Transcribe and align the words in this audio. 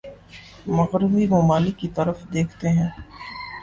مغربی 0.69 1.27
ممالک 1.27 1.79
کی 1.79 1.87
طرف 1.95 2.17
دیکھتے 2.33 2.69
ہیں 2.69 2.89